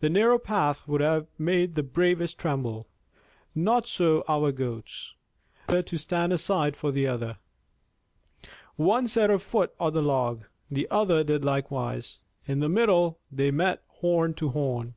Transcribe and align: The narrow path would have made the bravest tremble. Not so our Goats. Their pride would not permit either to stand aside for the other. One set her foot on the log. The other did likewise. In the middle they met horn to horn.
The 0.00 0.08
narrow 0.08 0.38
path 0.38 0.88
would 0.88 1.02
have 1.02 1.26
made 1.38 1.74
the 1.74 1.82
bravest 1.82 2.38
tremble. 2.38 2.88
Not 3.54 3.86
so 3.86 4.24
our 4.26 4.50
Goats. 4.50 5.12
Their 5.12 5.12
pride 5.12 5.20
would 5.20 5.28
not 5.28 5.68
permit 5.68 5.78
either 5.78 5.82
to 5.90 5.98
stand 5.98 6.32
aside 6.32 6.76
for 6.78 6.90
the 6.90 7.06
other. 7.06 7.36
One 8.76 9.06
set 9.06 9.28
her 9.28 9.38
foot 9.38 9.74
on 9.78 9.92
the 9.92 10.00
log. 10.00 10.44
The 10.70 10.88
other 10.90 11.22
did 11.22 11.44
likewise. 11.44 12.20
In 12.46 12.60
the 12.60 12.70
middle 12.70 13.18
they 13.30 13.50
met 13.50 13.82
horn 13.88 14.32
to 14.36 14.48
horn. 14.48 14.94